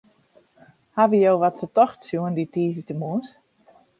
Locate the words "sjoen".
2.07-2.35